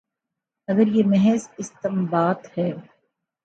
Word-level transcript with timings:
اگر 0.67 0.87
یہ 0.87 1.03
محض 1.05 1.47
استنباط 1.57 2.47
ہے۔ 2.57 2.71